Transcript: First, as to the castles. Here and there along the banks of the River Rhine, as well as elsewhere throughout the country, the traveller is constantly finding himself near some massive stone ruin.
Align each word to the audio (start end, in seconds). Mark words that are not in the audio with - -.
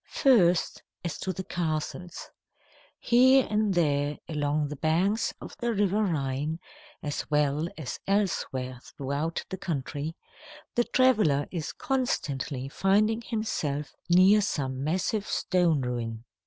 First, 0.09 0.81
as 1.05 1.19
to 1.19 1.31
the 1.31 1.43
castles. 1.43 2.31
Here 2.97 3.45
and 3.47 3.75
there 3.75 4.17
along 4.27 4.69
the 4.69 4.75
banks 4.75 5.31
of 5.39 5.55
the 5.57 5.75
River 5.75 6.01
Rhine, 6.03 6.59
as 7.03 7.29
well 7.29 7.67
as 7.77 7.99
elsewhere 8.07 8.79
throughout 8.81 9.45
the 9.49 9.59
country, 9.59 10.15
the 10.73 10.85
traveller 10.85 11.47
is 11.51 11.71
constantly 11.71 12.67
finding 12.67 13.21
himself 13.21 13.95
near 14.09 14.41
some 14.41 14.83
massive 14.83 15.27
stone 15.27 15.81
ruin. 15.81 16.23